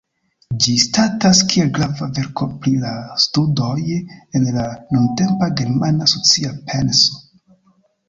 [0.63, 2.95] Ĝi statas kiel grava verko pri la
[3.27, 4.67] studoj en la
[4.99, 7.25] nuntempa germana socia penso.